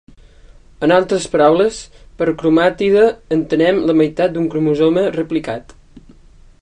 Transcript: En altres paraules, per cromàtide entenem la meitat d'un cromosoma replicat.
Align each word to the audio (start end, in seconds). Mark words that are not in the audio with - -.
En 0.85 0.93
altres 0.95 1.27
paraules, 1.33 1.81
per 2.21 2.27
cromàtide 2.39 3.03
entenem 3.37 3.83
la 3.91 3.97
meitat 4.01 4.35
d'un 4.39 4.49
cromosoma 4.55 5.05
replicat. 5.21 5.77